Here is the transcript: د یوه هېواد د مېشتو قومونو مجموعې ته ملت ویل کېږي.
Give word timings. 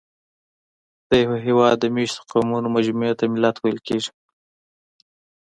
د 1.09 1.11
یوه 1.23 1.37
هېواد 1.45 1.75
د 1.79 1.85
مېشتو 1.95 2.21
قومونو 2.31 2.67
مجموعې 2.75 3.13
ته 3.19 3.23
ملت 3.33 3.55
ویل 3.59 3.79
کېږي. 3.87 4.11